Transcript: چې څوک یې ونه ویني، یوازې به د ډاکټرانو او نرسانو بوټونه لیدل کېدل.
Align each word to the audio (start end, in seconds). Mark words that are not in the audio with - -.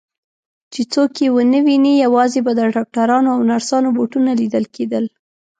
چې 0.73 0.81
څوک 0.93 1.11
یې 1.21 1.27
ونه 1.35 1.59
ویني، 1.65 1.93
یوازې 2.05 2.39
به 2.45 2.51
د 2.59 2.61
ډاکټرانو 2.75 3.29
او 3.35 3.39
نرسانو 3.49 3.89
بوټونه 3.95 4.31
لیدل 4.41 4.65
کېدل. 4.75 5.05